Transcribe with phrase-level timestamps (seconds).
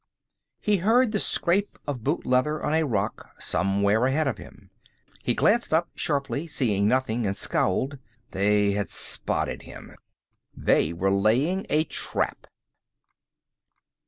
[0.59, 4.71] He heard the scrape of boot leather on a rock somewhere ahead of him.
[5.21, 7.99] He glanced up sharply, seeing nothing, and scowled.
[8.31, 9.95] They had spotted him.
[10.57, 12.47] They were laying a trap.